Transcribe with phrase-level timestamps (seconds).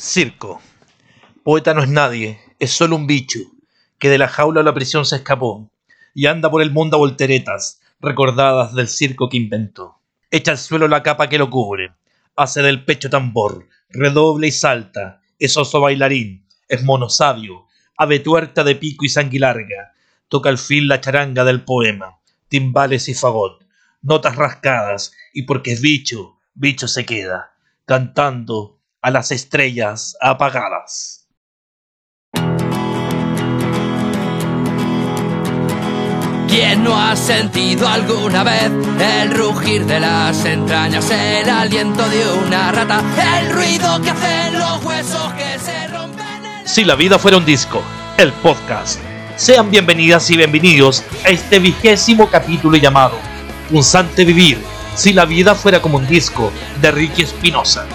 [0.00, 0.62] Circo.
[1.42, 3.40] Poeta no es nadie, es solo un bicho,
[3.98, 5.72] que de la jaula a la prisión se escapó,
[6.14, 9.96] y anda por el mundo a volteretas, recordadas del circo que inventó.
[10.30, 11.94] Echa al suelo la capa que lo cubre,
[12.36, 18.62] hace del pecho tambor, redoble y salta, es oso bailarín, es mono sabio, ave tuerta
[18.62, 19.94] de pico y sanguilarga,
[20.28, 23.66] toca al fin la charanga del poema, timbales y fagot,
[24.02, 27.50] notas rascadas, y porque es bicho, bicho se queda,
[27.84, 31.26] cantando a las estrellas apagadas.
[36.48, 42.72] ¿Quién no ha sentido alguna vez el rugir de las entrañas, el aliento de una
[42.72, 43.02] rata,
[43.38, 46.26] el ruido que hacen los huesos que se rompen?
[46.64, 47.82] Si la vida fuera un disco,
[48.16, 48.98] el podcast.
[49.36, 53.16] Sean bienvenidas y bienvenidos a este vigésimo capítulo llamado
[53.70, 54.58] Punzante Vivir,
[54.96, 57.86] si la vida fuera como un disco, de Ricky Espinosa.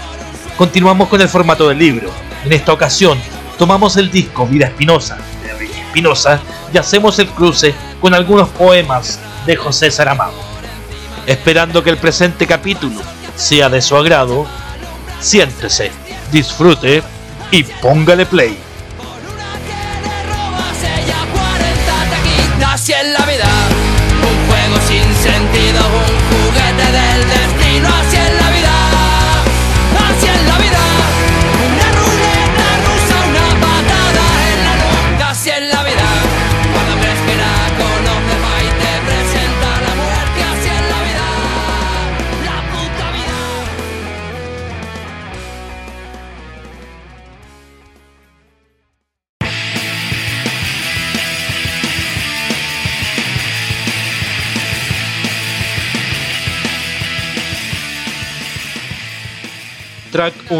[0.57, 2.09] Continuamos con el formato del libro.
[2.45, 3.17] En esta ocasión,
[3.57, 6.39] tomamos el disco Vida Espinosa de Enrique Espinosa
[6.73, 10.41] y hacemos el cruce con algunos poemas de José Saramago.
[11.25, 13.01] Esperando que el presente capítulo
[13.35, 14.45] sea de su agrado,
[15.19, 15.91] siéntese,
[16.31, 17.01] disfrute
[17.51, 18.57] y póngale play.
[22.89, 23.45] en la vida,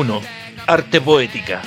[0.03, 0.21] 1.
[0.67, 1.61] Arte poética.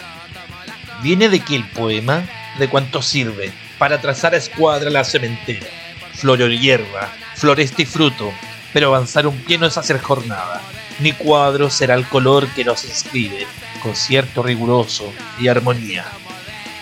[1.03, 2.23] Viene de que el poema,
[2.59, 5.67] de cuánto sirve para trazar a escuadra la cementera.
[6.13, 8.31] Flor y hierba, floresta y fruto,
[8.75, 10.61] pero avanzar un pie no es hacer jornada.
[11.01, 13.47] Ni cuadro será el color que nos inscribe,
[13.83, 16.05] concierto riguroso y armonía.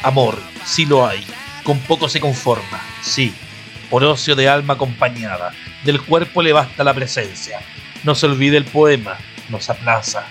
[0.03, 1.25] Amor, si lo hay,
[1.63, 3.33] con poco se conforma, sí,
[3.91, 5.53] por ocio de alma acompañada,
[5.85, 7.61] del cuerpo le basta la presencia.
[8.03, 9.19] No se olvide el poema,
[9.51, 10.27] nos aplaza,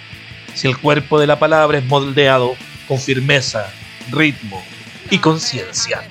[0.54, 2.56] si el cuerpo de la palabra es moldeado
[2.88, 3.72] con firmeza,
[4.12, 4.64] ritmo
[5.10, 6.02] y conciencia.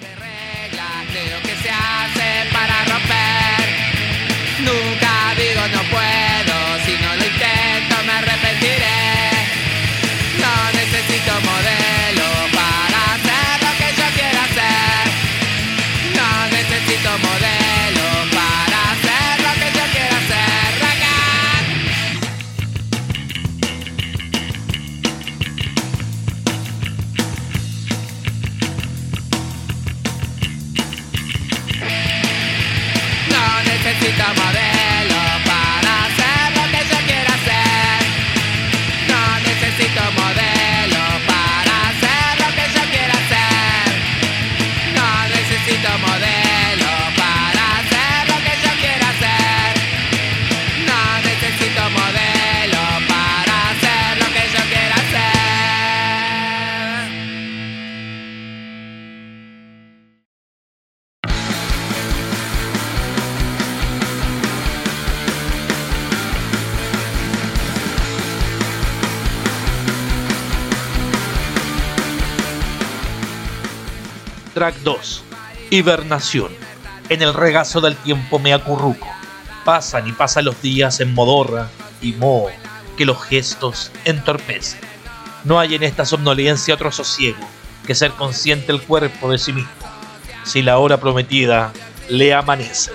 [74.63, 75.25] Track 2.
[75.71, 76.53] Hibernación.
[77.09, 79.09] En el regazo del tiempo me acurruco.
[79.65, 81.69] Pasan y pasan los días en modorra
[82.01, 82.49] y moho
[82.97, 84.79] que los gestos entorpecen.
[85.43, 87.45] No hay en esta somnolencia otro sosiego
[87.89, 89.73] que ser consciente el cuerpo de sí mismo.
[90.45, 91.73] Si la hora prometida
[92.09, 92.93] le amanece.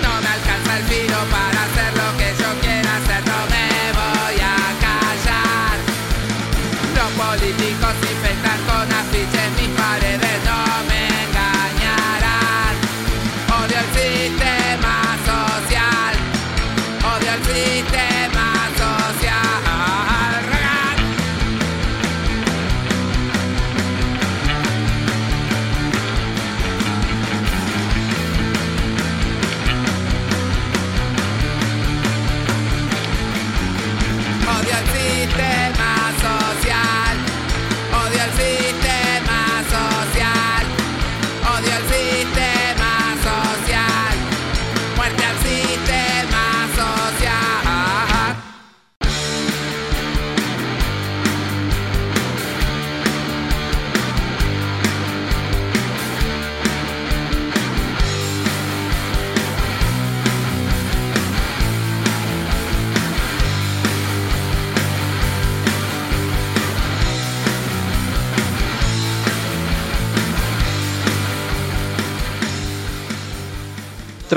[0.00, 0.84] No me alcanza el
[1.28, 2.50] para hacer lo que yo
[2.88, 3.57] hacer,
[7.28, 9.04] politico si per tanto una
[9.56, 10.67] mi pare di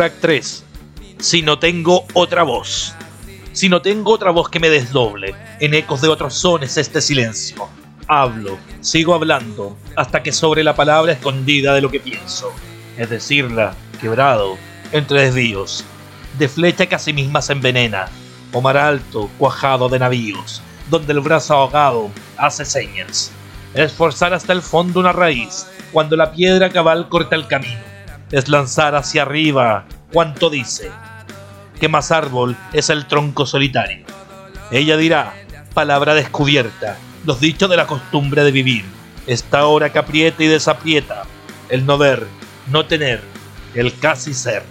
[0.01, 0.63] Track 3.
[1.19, 2.95] Si no tengo otra voz.
[3.53, 7.69] Si no tengo otra voz que me desdoble, en ecos de otros sones este silencio.
[8.07, 12.51] Hablo, sigo hablando, hasta que sobre la palabra escondida de lo que pienso,
[12.97, 14.57] es decirla, quebrado,
[14.91, 15.85] entre desvíos,
[16.39, 18.07] de flecha que a sí misma se envenena,
[18.53, 23.31] o mar alto, cuajado de navíos, donde el brazo ahogado hace señas.
[23.75, 27.90] Esforzar hasta el fondo una raíz, cuando la piedra cabal corta el camino.
[28.31, 30.89] Es lanzar hacia arriba cuanto dice.
[31.79, 34.05] Que más árbol es el tronco solitario.
[34.71, 35.33] Ella dirá,
[35.73, 38.85] palabra descubierta, los dichos de la costumbre de vivir.
[39.27, 41.23] Esta hora que aprieta y desaprieta,
[41.69, 42.25] el no ver,
[42.67, 43.21] no tener,
[43.75, 44.63] el casi ser.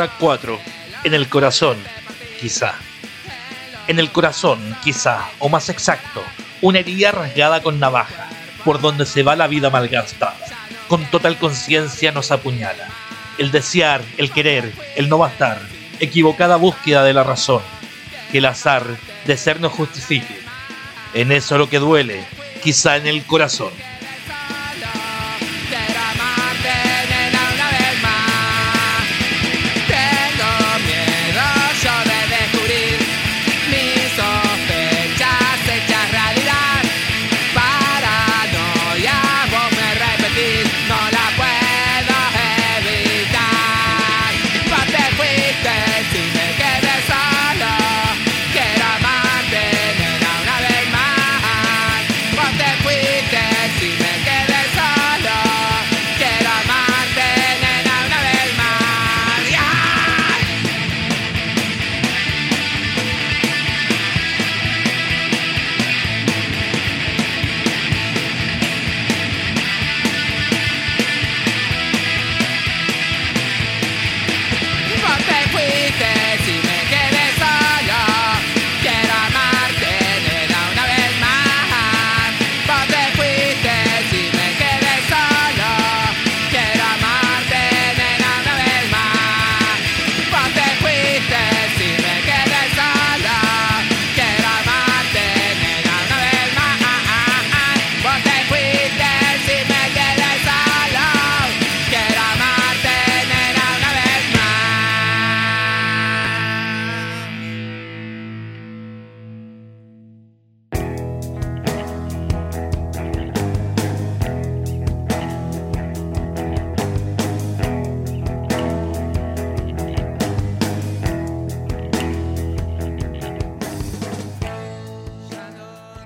[0.00, 0.58] Track 4.
[1.04, 1.76] En el corazón,
[2.40, 2.72] quizá.
[3.86, 6.22] En el corazón, quizá, o más exacto,
[6.62, 8.30] una herida rasgada con navaja,
[8.64, 10.38] por donde se va la vida malgastada.
[10.88, 12.88] Con total conciencia nos apuñala.
[13.36, 15.60] El desear, el querer, el no bastar,
[15.98, 17.60] equivocada búsqueda de la razón.
[18.32, 18.86] Que el azar
[19.26, 20.40] de ser nos justifique.
[21.12, 22.24] En eso lo que duele,
[22.62, 23.72] quizá en el corazón.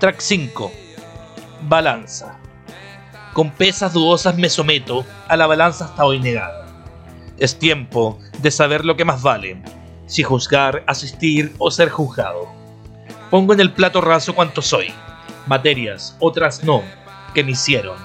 [0.05, 0.71] Track 5.
[1.63, 2.39] Balanza.
[3.33, 6.67] Con pesas dudosas me someto a la balanza hasta hoy negada.
[7.39, 9.63] Es tiempo de saber lo que más vale,
[10.05, 12.47] si juzgar, asistir o ser juzgado.
[13.31, 14.93] Pongo en el plato raso cuanto soy,
[15.47, 16.83] materias, otras no,
[17.33, 17.97] que me hicieron.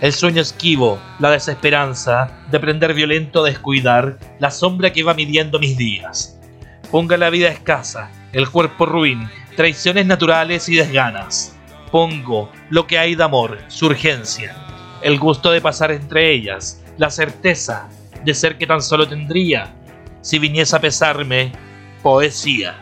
[0.00, 5.58] El sueño esquivo, la desesperanza de prender violento a descuidar la sombra que va midiendo
[5.58, 6.40] mis días.
[6.90, 11.56] Ponga la vida escasa, el cuerpo ruin, traiciones naturales y desganas.
[11.90, 14.56] Pongo lo que hay de amor, su urgencia,
[15.02, 17.88] el gusto de pasar entre ellas, la certeza
[18.24, 19.74] de ser que tan solo tendría,
[20.22, 21.52] si viniese a pesarme,
[22.02, 22.78] poesía.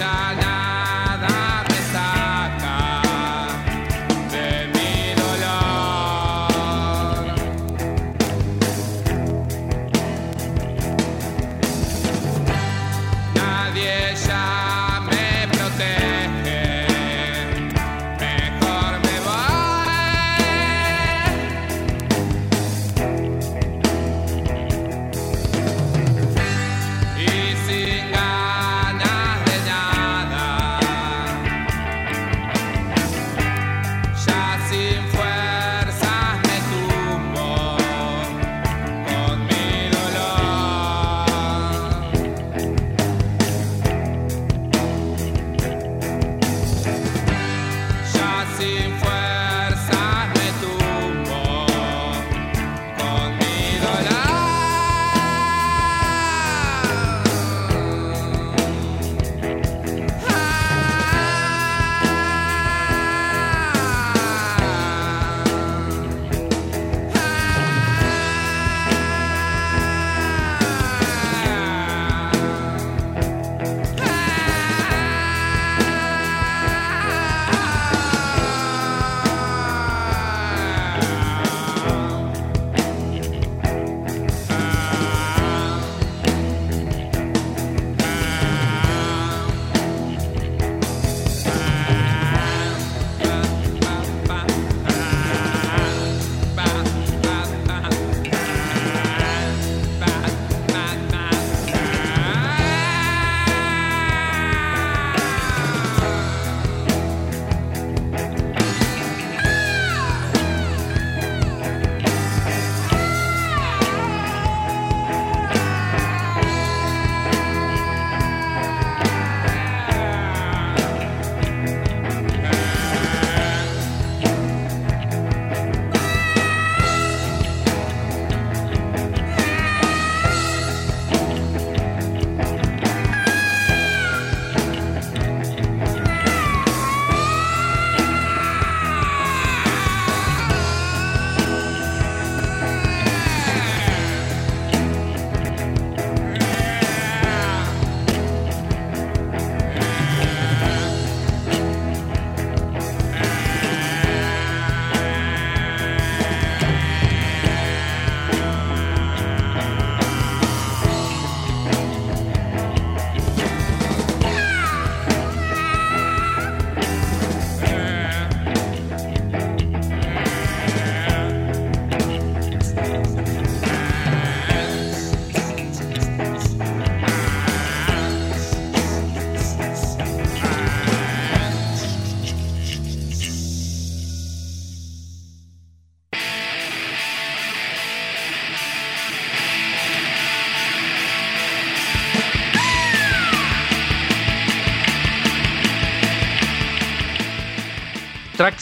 [0.00, 0.49] Track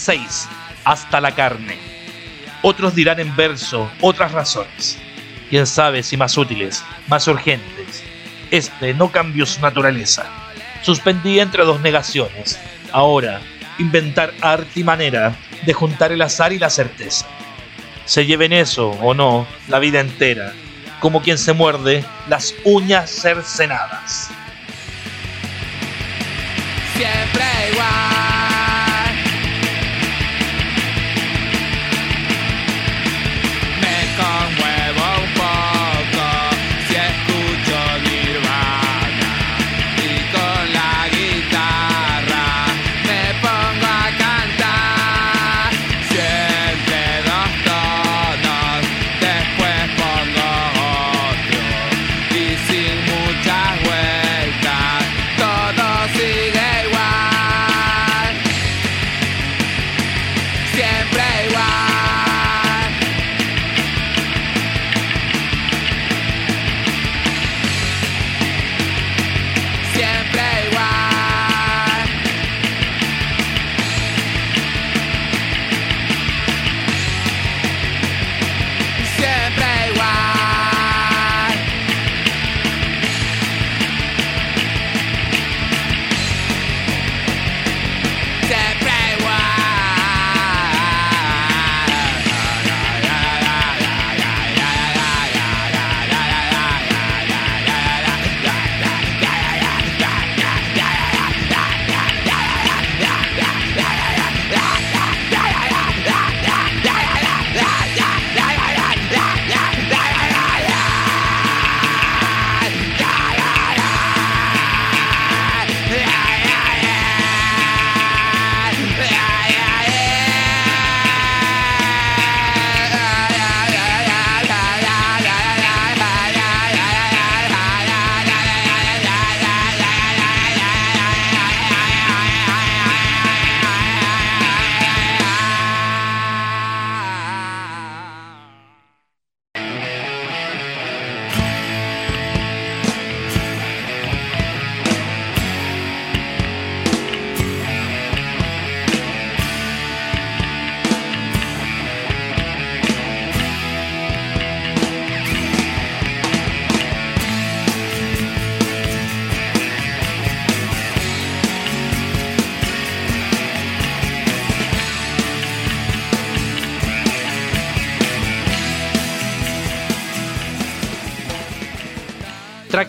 [0.08, 0.48] 6.
[0.86, 1.76] Hasta la carne.
[2.62, 4.96] Otros dirán en verso otras razones.
[5.50, 8.02] Quién sabe si más útiles, más urgentes.
[8.50, 10.24] Este no cambió su naturaleza.
[10.80, 12.58] Suspendí entre dos negaciones.
[12.90, 13.42] Ahora,
[13.78, 15.36] inventar arte y manera
[15.66, 17.26] de juntar el azar y la certeza.
[18.06, 20.54] Se lleven eso o no la vida entera,
[21.00, 24.30] como quien se muerde las uñas cercenadas.
[26.96, 28.17] Siempre igual.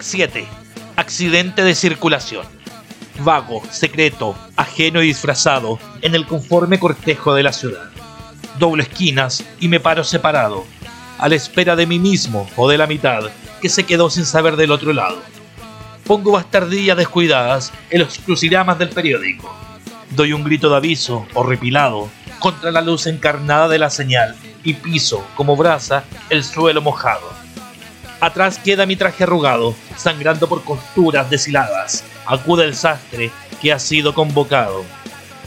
[0.10, 0.43] 7.
[0.95, 2.43] Accidente de circulación.
[3.19, 7.91] Vago, secreto, ajeno y disfrazado en el conforme cortejo de la ciudad.
[8.58, 10.65] Doble esquinas y me paro separado,
[11.19, 13.30] a la espera de mí mismo o de la mitad
[13.62, 15.22] que se quedó sin saber del otro lado.
[16.08, 19.56] Pongo bastardillas descuidadas en los crucigramas del periódico.
[20.10, 25.24] Doy un grito de aviso, horripilado, contra la luz encarnada de la señal y piso,
[25.36, 27.38] como brasa, el suelo mojado.
[28.21, 32.03] Atrás queda mi traje arrugado, sangrando por costuras deshiladas.
[32.25, 34.84] Acude el sastre que ha sido convocado.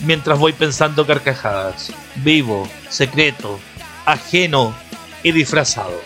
[0.00, 3.60] Mientras voy pensando carcajadas, vivo, secreto,
[4.06, 4.74] ajeno
[5.22, 6.00] y disfrazado.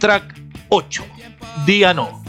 [0.00, 1.04] Track 8.
[1.66, 2.22] Día no.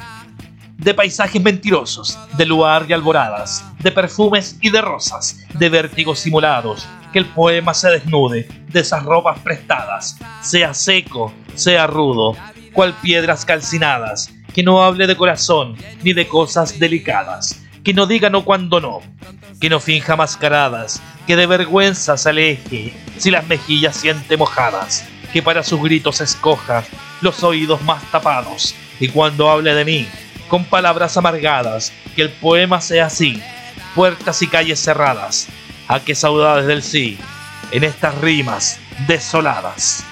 [0.75, 6.85] De paisajes mentirosos, de lugar y alboradas, de perfumes y de rosas, de vértigos simulados,
[7.13, 12.35] que el poema se desnude de esas ropas prestadas, sea seco, sea rudo,
[12.73, 18.29] cual piedras calcinadas, que no hable de corazón ni de cosas delicadas, que no diga
[18.29, 18.99] no cuando no,
[19.61, 25.41] que no finja mascaradas, que de vergüenza se aleje si las mejillas siente mojadas, que
[25.41, 26.83] para sus gritos escoja
[27.21, 30.07] los oídos más tapados, y cuando hable de mí,
[30.47, 33.41] con palabras amargadas, que el poema sea así,
[33.95, 35.47] puertas y calles cerradas,
[35.87, 37.17] a que saudades del sí,
[37.71, 40.03] en estas rimas desoladas.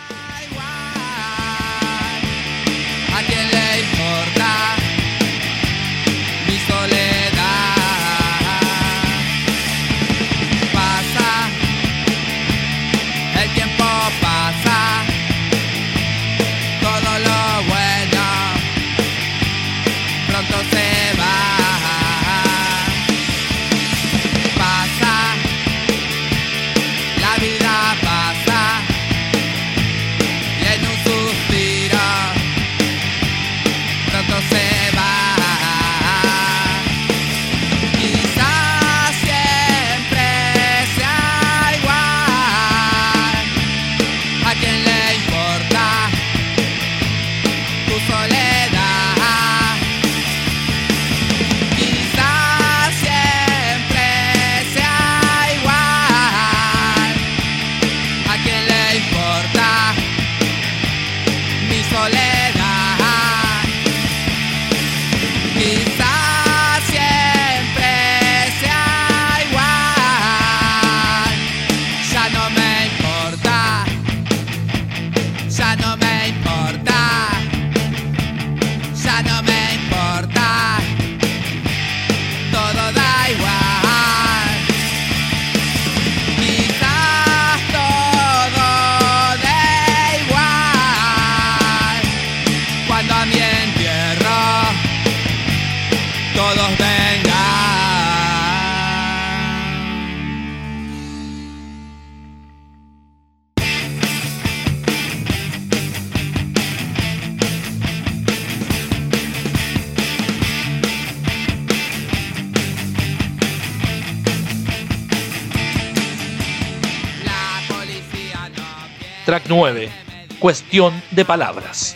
[119.29, 119.91] Track 9.
[120.39, 121.95] Cuestión de palabras.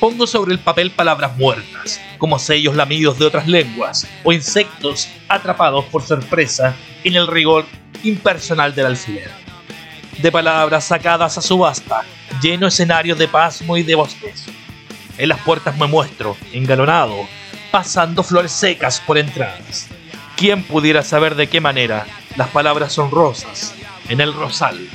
[0.00, 5.84] Pongo sobre el papel palabras muertas, como sellos lamidos de otras lenguas o insectos atrapados
[5.84, 7.66] por sorpresa en el rigor
[8.02, 9.30] impersonal del alfiler.
[10.22, 12.04] De palabras sacadas a subasta,
[12.40, 14.50] lleno escenario de pasmo y de bostezo.
[15.18, 17.28] En las puertas me muestro, engalonado,
[17.70, 19.88] pasando flores secas por entradas.
[20.34, 22.06] ¿Quién pudiera saber de qué manera
[22.36, 23.74] las palabras son rosas
[24.08, 24.88] en el rosal?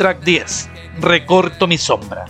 [0.00, 0.68] Track 10.
[1.00, 2.24] Recorto mi sombra.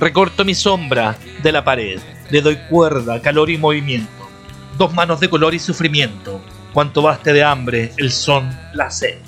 [0.00, 2.00] Recorto mi sombra de la pared.
[2.30, 4.28] Le doy cuerda, calor y movimiento.
[4.76, 6.40] Dos manos de color y sufrimiento.
[6.72, 9.18] Cuanto baste de hambre, el son, la sed.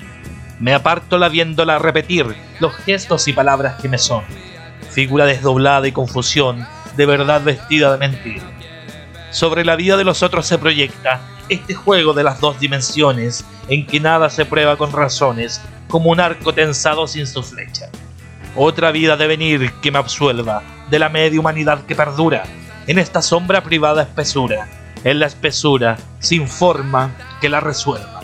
[0.58, 4.24] Me aparto la viéndola repetir los gestos y palabras que me son.
[4.90, 8.42] Figura desdoblada y confusión, de verdad vestida de mentira.
[9.30, 13.86] Sobre la vida de los otros se proyecta este juego de las dos dimensiones en
[13.86, 17.90] que nada se prueba con razones, como un arco tensado sin su flecha.
[18.56, 22.44] Otra vida de venir que me absuelva de la media humanidad que perdura
[22.86, 24.68] en esta sombra privada espesura,
[25.04, 28.21] en la espesura sin forma que la resuelva.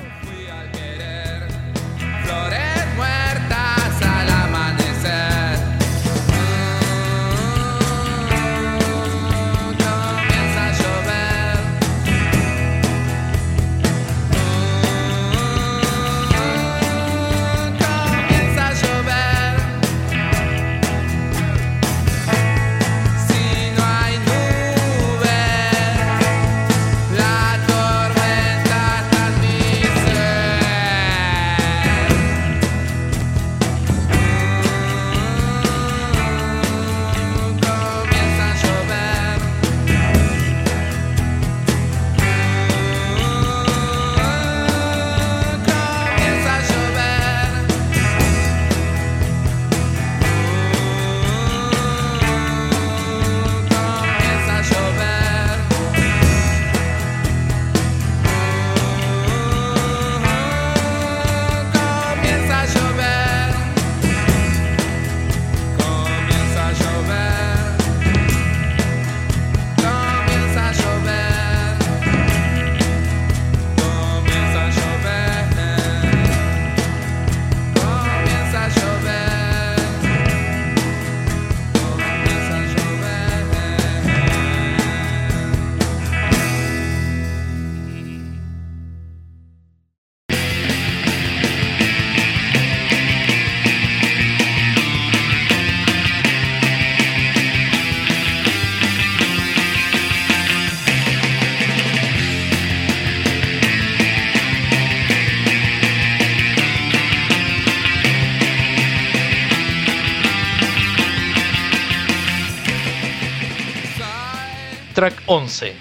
[115.29, 115.77] 11.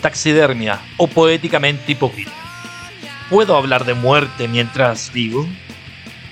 [0.00, 2.30] taxidermia o poéticamente hipócrita.
[3.28, 5.44] ¿Puedo hablar de muerte mientras vivo?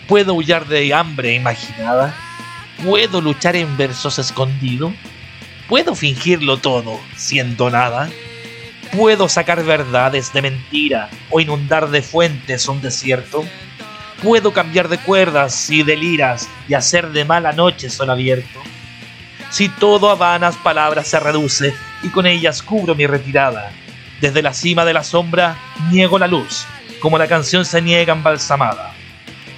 [0.06, 2.14] ¿Puedo huyar de hambre imaginada?
[2.84, 4.92] ¿Puedo luchar en versos escondidos?
[5.68, 8.08] ¿Puedo fingirlo todo siendo nada?
[8.96, 13.44] ¿Puedo sacar verdades de mentira o inundar de fuentes un desierto?
[14.22, 18.60] ¿Puedo cambiar de cuerdas y de liras y hacer de mala noche sol abierto?
[19.50, 23.72] Si todo a vanas palabras se reduce y con ellas cubro mi retirada,
[24.20, 25.56] desde la cima de la sombra
[25.90, 26.66] niego la luz,
[27.00, 28.92] como la canción se niega embalsamada.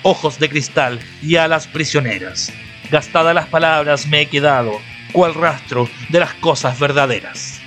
[0.03, 2.53] Ojos de cristal y alas prisioneras,
[2.91, 4.73] gastadas las palabras me he quedado,
[5.13, 7.62] cual rastro de las cosas verdaderas.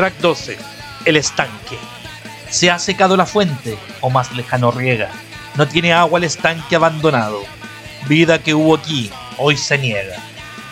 [0.00, 0.56] Track 12.
[1.04, 1.76] El estanque.
[2.48, 5.10] Se ha secado la fuente, o más lejano riega.
[5.56, 7.42] No tiene agua el estanque abandonado.
[8.08, 10.16] Vida que hubo aquí, hoy se niega.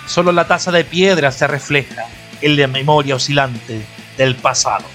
[0.06, 2.06] Solo la taza de piedra se refleja
[2.40, 3.84] en la memoria oscilante
[4.16, 4.86] del pasado.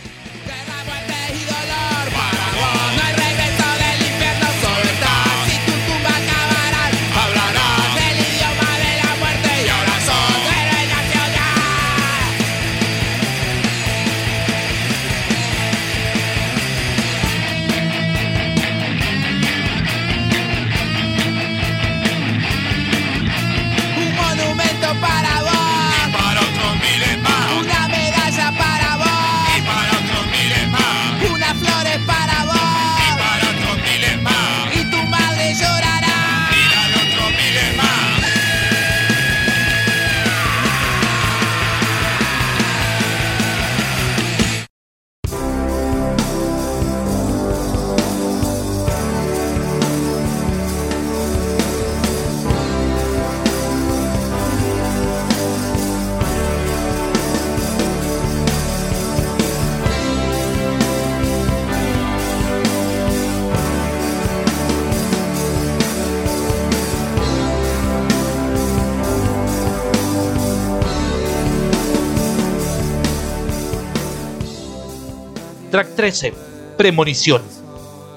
[76.03, 76.33] 13.
[76.75, 77.41] Premonición.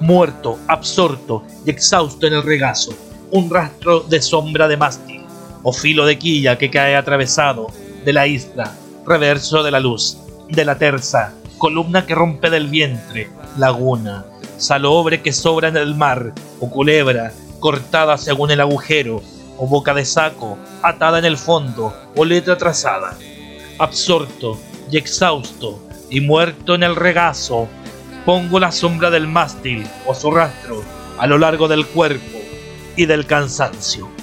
[0.01, 2.91] Muerto, absorto y exhausto en el regazo.
[3.31, 5.23] Un rastro de sombra de mástil
[5.63, 7.67] o filo de quilla que cae atravesado
[8.03, 8.75] de la isla.
[9.05, 10.17] Reverso de la luz.
[10.49, 11.33] De la terza.
[11.57, 13.29] Columna que rompe del vientre.
[13.57, 14.25] Laguna.
[14.57, 16.33] Salobre que sobra en el mar.
[16.59, 19.21] O culebra cortada según el agujero.
[19.57, 21.93] O boca de saco atada en el fondo.
[22.17, 23.17] O letra trazada.
[23.79, 24.57] Absorto
[24.91, 27.67] y exhausto y muerto en el regazo,
[28.25, 30.83] pongo la sombra del mástil o su rastro
[31.17, 32.39] a lo largo del cuerpo
[32.95, 34.16] y del cansancio.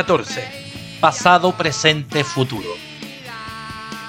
[0.00, 0.42] 14.
[0.98, 2.70] Pasado, presente, futuro.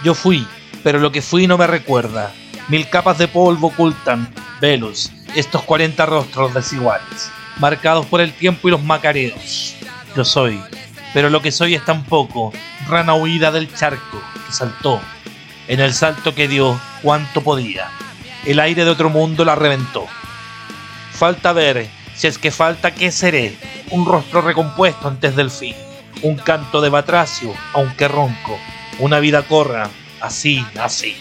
[0.06, 0.48] Yo fui,
[0.86, 2.32] pero lo que fui no me recuerda.
[2.70, 8.72] Mil capas de polvo ocultan, velos, estos 40 rostros desiguales, marcados por el tiempo y
[8.72, 9.76] los macareos.
[10.16, 10.62] Yo soy,
[11.14, 12.54] pero lo que soy es tan poco,
[12.88, 15.02] rana huida del charco que saltó.
[15.68, 17.90] En el salto que dio, cuanto podía.
[18.46, 20.08] El aire de otro mundo la reventó.
[21.12, 21.90] Falta ver,
[22.22, 23.56] si es que falta, ¿qué seré?
[23.90, 25.74] Un rostro recompuesto antes del fin.
[26.22, 28.60] Un canto de batracio, aunque ronco.
[29.00, 31.16] Una vida corra, así, así.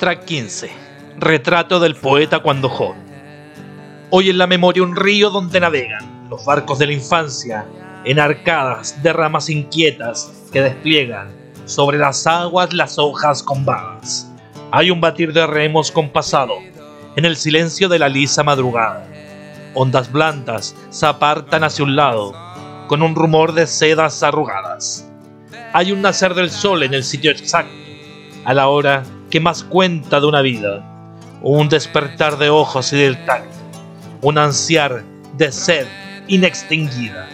[0.00, 0.70] Track 15.
[1.18, 3.02] Retrato del poeta cuando joven.
[4.08, 7.66] Hoy en la memoria un río donde navegan los barcos de la infancia
[8.06, 11.28] en arcadas de ramas inquietas que despliegan
[11.66, 14.32] sobre las aguas las hojas combadas.
[14.70, 16.54] Hay un batir de remos compasado
[17.16, 19.06] en el silencio de la lisa madrugada.
[19.74, 22.32] Ondas blandas se apartan hacia un lado
[22.86, 25.06] con un rumor de sedas arrugadas.
[25.74, 27.74] Hay un nacer del sol en el sitio exacto,
[28.46, 30.84] a la hora que más cuenta de una vida,
[31.40, 33.56] un despertar de ojos y del tacto,
[34.22, 35.04] un ansiar
[35.36, 35.86] de sed
[36.26, 37.28] inextinguida.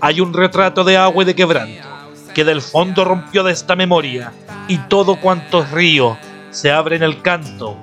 [0.00, 1.86] Hay un retrato de agua y de quebranto,
[2.34, 4.32] que del fondo rompió de esta memoria,
[4.68, 6.16] y todo cuanto es río
[6.50, 7.76] se abre en el canto,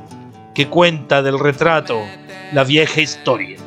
[0.54, 2.02] que cuenta del retrato
[2.52, 3.60] la vieja historia.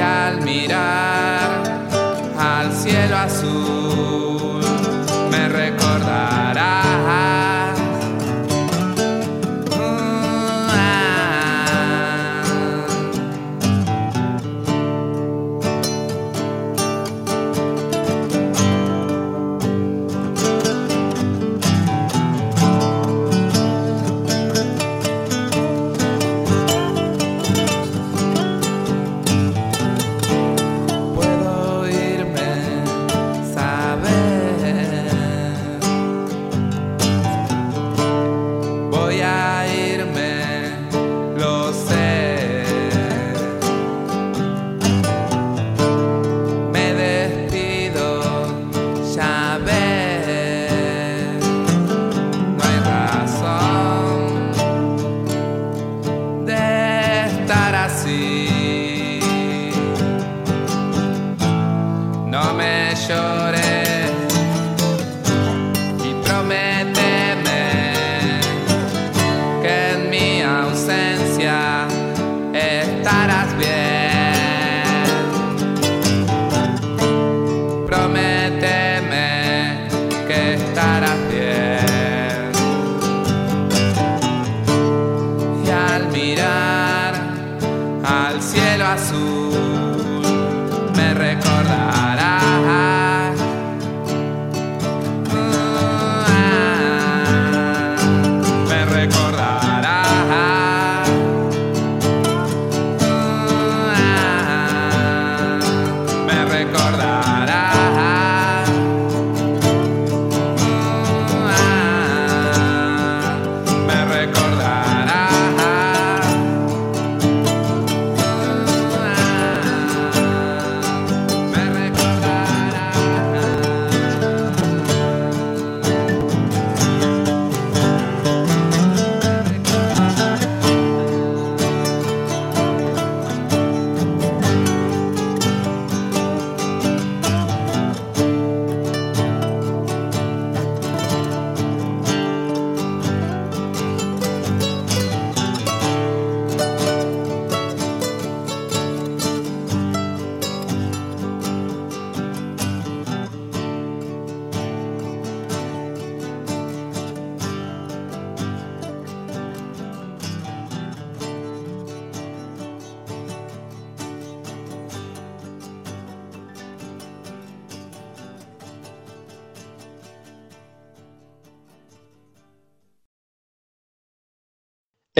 [0.00, 1.57] al mirar
[2.58, 3.87] al cielo azul,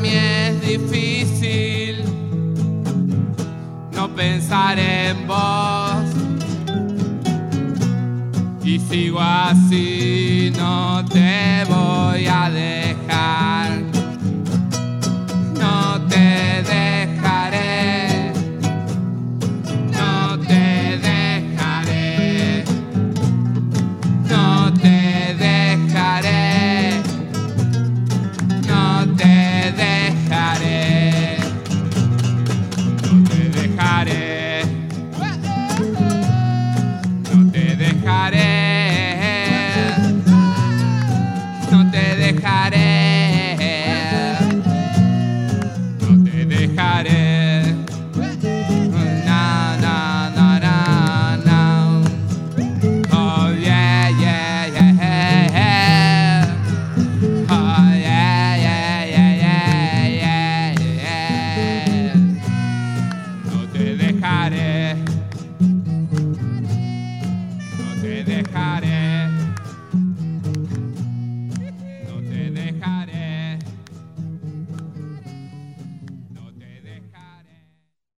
[0.00, 2.04] mí es difícil
[3.92, 6.04] no pensar en vos.
[8.64, 11.29] Y sigo así, no te